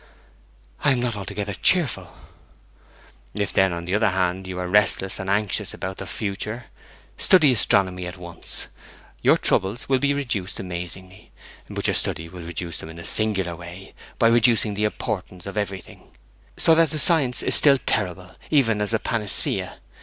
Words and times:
'I 0.83 0.93
am 0.93 0.99
not 0.99 1.15
altogether 1.15 1.53
cheerful.' 1.53 2.11
'Then 3.35 3.41
if, 3.43 3.55
on 3.55 3.85
the 3.85 3.93
other 3.93 4.09
hand, 4.09 4.47
you 4.47 4.57
are 4.57 4.65
restless 4.67 5.19
and 5.19 5.29
anxious 5.29 5.75
about 5.75 5.97
the 5.97 6.07
future, 6.07 6.65
study 7.19 7.51
astronomy 7.53 8.07
at 8.07 8.17
once. 8.17 8.65
Your 9.21 9.37
troubles 9.37 9.87
will 9.87 9.99
be 9.99 10.15
reduced 10.15 10.59
amazingly. 10.59 11.31
But 11.69 11.85
your 11.85 11.93
study 11.93 12.29
will 12.29 12.41
reduce 12.41 12.79
them 12.79 12.89
in 12.89 12.97
a 12.97 13.05
singular 13.05 13.55
way, 13.55 13.93
by 14.17 14.29
reducing 14.29 14.73
the 14.73 14.85
importance 14.85 15.45
of 15.45 15.55
everything. 15.55 16.17
So 16.57 16.73
that 16.73 16.89
the 16.89 16.97
science 16.97 17.43
is 17.43 17.53
still 17.53 17.77
terrible, 17.77 18.31
even 18.49 18.81
as 18.81 18.95
a 18.95 18.99
panacea. 18.99 19.77